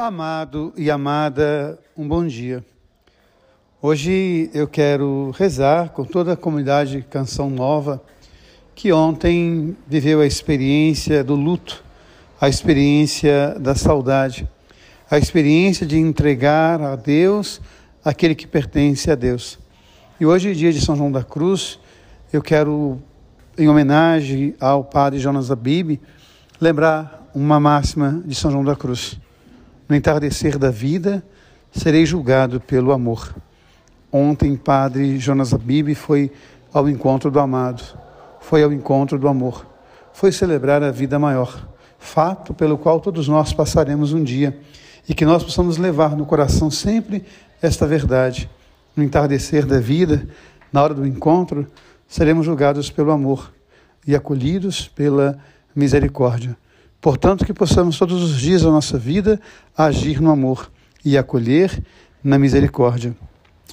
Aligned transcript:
Amado 0.00 0.72
e 0.76 0.92
amada, 0.92 1.76
um 1.96 2.06
bom 2.06 2.24
dia. 2.24 2.64
Hoje 3.82 4.48
eu 4.54 4.68
quero 4.68 5.34
rezar 5.36 5.88
com 5.88 6.04
toda 6.04 6.34
a 6.34 6.36
comunidade 6.36 7.04
Canção 7.10 7.50
Nova 7.50 8.00
que 8.76 8.92
ontem 8.92 9.76
viveu 9.88 10.20
a 10.20 10.26
experiência 10.26 11.24
do 11.24 11.34
luto, 11.34 11.82
a 12.40 12.48
experiência 12.48 13.56
da 13.58 13.74
saudade, 13.74 14.48
a 15.10 15.18
experiência 15.18 15.84
de 15.84 15.98
entregar 15.98 16.80
a 16.80 16.94
Deus 16.94 17.60
aquele 18.04 18.36
que 18.36 18.46
pertence 18.46 19.10
a 19.10 19.16
Deus. 19.16 19.58
E 20.20 20.24
hoje, 20.24 20.54
dia 20.54 20.72
de 20.72 20.80
São 20.80 20.94
João 20.94 21.10
da 21.10 21.24
Cruz, 21.24 21.80
eu 22.32 22.40
quero, 22.40 23.02
em 23.58 23.68
homenagem 23.68 24.54
ao 24.60 24.84
padre 24.84 25.18
Jonas 25.18 25.50
Abib, 25.50 26.00
lembrar 26.60 27.28
uma 27.34 27.58
máxima 27.58 28.22
de 28.24 28.36
São 28.36 28.52
João 28.52 28.62
da 28.62 28.76
Cruz 28.76 29.18
no 29.88 29.96
entardecer 29.96 30.58
da 30.58 30.70
vida, 30.70 31.22
serei 31.72 32.04
julgado 32.04 32.60
pelo 32.60 32.92
amor. 32.92 33.34
Ontem, 34.12 34.56
Padre 34.56 35.18
Jonas 35.18 35.54
Abib 35.54 35.94
foi 35.94 36.30
ao 36.72 36.88
encontro 36.88 37.30
do 37.30 37.40
amado, 37.40 37.82
foi 38.40 38.62
ao 38.62 38.72
encontro 38.72 39.18
do 39.18 39.28
amor, 39.28 39.66
foi 40.12 40.30
celebrar 40.30 40.82
a 40.82 40.90
vida 40.90 41.18
maior, 41.18 41.66
fato 41.98 42.52
pelo 42.52 42.76
qual 42.76 43.00
todos 43.00 43.28
nós 43.28 43.52
passaremos 43.52 44.12
um 44.12 44.22
dia 44.22 44.58
e 45.08 45.14
que 45.14 45.24
nós 45.24 45.42
possamos 45.42 45.78
levar 45.78 46.16
no 46.16 46.26
coração 46.26 46.70
sempre 46.70 47.24
esta 47.62 47.86
verdade. 47.86 48.48
No 48.94 49.02
entardecer 49.02 49.64
da 49.64 49.78
vida, 49.78 50.28
na 50.72 50.82
hora 50.82 50.92
do 50.92 51.06
encontro, 51.06 51.66
seremos 52.06 52.44
julgados 52.44 52.90
pelo 52.90 53.10
amor 53.10 53.52
e 54.06 54.14
acolhidos 54.14 54.88
pela 54.88 55.38
misericórdia. 55.74 56.56
Portanto, 57.00 57.44
que 57.44 57.52
possamos 57.52 57.96
todos 57.96 58.22
os 58.22 58.40
dias 58.40 58.62
da 58.62 58.70
nossa 58.70 58.98
vida 58.98 59.40
agir 59.76 60.20
no 60.20 60.30
amor 60.30 60.70
e 61.04 61.16
acolher 61.16 61.82
na 62.22 62.38
misericórdia. 62.38 63.16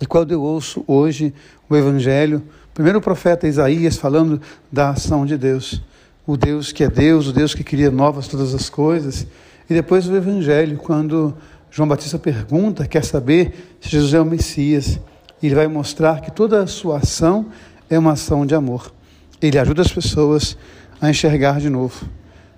E 0.00 0.06
quando 0.06 0.32
eu 0.32 0.42
ouço 0.42 0.84
hoje 0.86 1.32
o 1.68 1.74
Evangelho, 1.74 2.42
primeiro 2.74 2.98
o 2.98 3.02
profeta 3.02 3.48
Isaías 3.48 3.96
falando 3.96 4.40
da 4.70 4.90
ação 4.90 5.24
de 5.24 5.38
Deus, 5.38 5.80
o 6.26 6.36
Deus 6.36 6.70
que 6.70 6.84
é 6.84 6.88
Deus, 6.88 7.26
o 7.28 7.32
Deus 7.32 7.54
que 7.54 7.64
cria 7.64 7.90
novas 7.90 8.28
todas 8.28 8.54
as 8.54 8.68
coisas, 8.68 9.26
e 9.70 9.72
depois 9.72 10.06
o 10.06 10.14
Evangelho, 10.14 10.76
quando 10.76 11.34
João 11.70 11.88
Batista 11.88 12.18
pergunta, 12.18 12.86
quer 12.86 13.04
saber 13.04 13.76
se 13.80 13.88
Jesus 13.88 14.12
é 14.12 14.20
o 14.20 14.24
Messias, 14.24 15.00
e 15.42 15.46
ele 15.46 15.54
vai 15.54 15.66
mostrar 15.66 16.20
que 16.20 16.30
toda 16.30 16.62
a 16.62 16.66
sua 16.66 16.98
ação 16.98 17.46
é 17.88 17.98
uma 17.98 18.12
ação 18.12 18.44
de 18.44 18.54
amor. 18.54 18.92
Ele 19.40 19.58
ajuda 19.58 19.82
as 19.82 19.92
pessoas 19.92 20.56
a 21.00 21.08
enxergar 21.08 21.58
de 21.58 21.70
novo. 21.70 22.06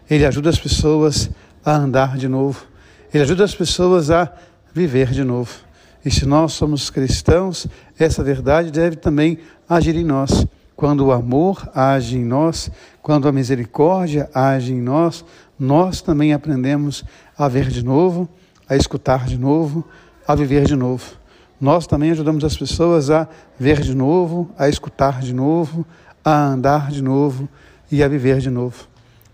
Ele 0.09 0.25
ajuda 0.25 0.51
as 0.51 0.59
pessoas 0.59 1.31
a 1.65 1.77
andar 1.77 2.17
de 2.17 2.29
novo. 2.29 2.65
Ele 3.13 3.23
ajuda 3.23 3.45
as 3.45 3.55
pessoas 3.55 4.11
a 4.11 4.33
viver 4.73 5.11
de 5.11 5.25
novo. 5.25 5.53
E 6.05 6.11
se 6.11 6.25
nós 6.25 6.53
somos 6.53 6.91
cristãos, 6.91 7.67
essa 7.99 8.23
verdade 8.23 8.71
deve 8.71 8.97
também 8.97 9.39
agir 9.69 9.97
em 9.97 10.05
nós. 10.05 10.47
Quando 10.77 11.07
o 11.07 11.13
amor 11.13 11.69
age 11.75 12.17
em 12.17 12.25
nós, 12.25 12.71
quando 13.03 13.27
a 13.27 13.33
misericórdia 13.33 14.31
age 14.33 14.73
em 14.73 14.81
nós, 14.81 15.25
nós 15.59 16.01
também 16.01 16.33
aprendemos 16.33 17.03
a 17.37 17.49
ver 17.49 17.69
de 17.69 17.85
novo, 17.85 18.29
a 18.69 18.77
escutar 18.77 19.27
de 19.27 19.39
novo, 19.39 19.85
a 20.29 20.35
viver 20.35 20.67
de 20.67 20.77
novo. 20.77 21.17
Nós 21.61 21.87
também 21.87 22.11
ajudamos 22.11 22.45
as 22.45 22.57
pessoas 22.57 23.11
a 23.11 23.27
ver 23.59 23.81
de 23.81 23.95
novo, 23.95 24.51
a 24.59 24.69
escutar 24.69 25.21
de 25.21 25.35
novo, 25.35 25.87
a 26.25 26.49
andar 26.49 26.91
de 26.91 27.03
novo 27.03 27.49
e 27.91 28.03
a 28.03 28.09
viver 28.09 28.39
de 28.39 28.51
novo. 28.51 28.87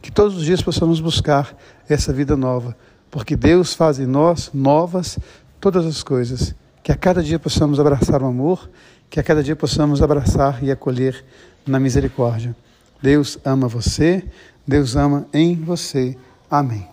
Que 0.02 0.10
todos 0.10 0.36
os 0.36 0.44
dias 0.44 0.60
possamos 0.60 1.00
buscar 1.00 1.56
essa 1.88 2.12
vida 2.12 2.36
nova, 2.36 2.76
porque 3.10 3.36
Deus 3.36 3.72
faz 3.72 3.98
em 3.98 4.06
nós 4.06 4.50
novas 4.52 5.18
todas 5.60 5.86
as 5.86 6.02
coisas. 6.02 6.54
Que 6.82 6.90
a 6.90 6.96
cada 6.96 7.22
dia 7.22 7.38
possamos 7.38 7.78
abraçar 7.78 8.20
o 8.22 8.26
amor, 8.26 8.68
que 9.08 9.20
a 9.20 9.22
cada 9.22 9.42
dia 9.42 9.54
possamos 9.54 10.02
abraçar 10.02 10.62
e 10.62 10.70
acolher 10.70 11.24
na 11.64 11.78
misericórdia. 11.78 12.54
Deus 13.00 13.38
ama 13.44 13.68
você, 13.68 14.24
Deus 14.66 14.96
ama 14.96 15.26
em 15.32 15.54
você. 15.54 16.16
Amém. 16.50 16.91